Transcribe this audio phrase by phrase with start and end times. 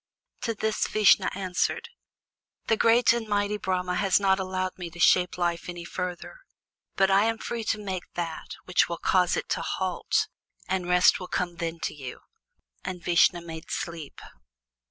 [0.41, 1.89] To this Vishnu answered:
[2.65, 6.39] "The great and all mighty Brahma has not allowed me to shape Life any further,
[6.95, 10.27] but I am free to make that which will cause it to halt,
[10.67, 12.21] and rest will come then to you."
[12.83, 14.19] And Vishnu made Sleep.